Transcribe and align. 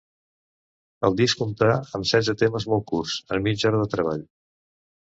El 1.09 1.17
disc 1.19 1.41
comptà 1.43 1.69
amb 1.99 2.09
setze 2.13 2.37
temes 2.45 2.69
molt 2.73 2.89
curts, 2.95 3.21
en 3.39 3.47
mitja 3.51 3.73
hora 3.73 3.85
de 3.87 3.97
treball. 3.97 4.29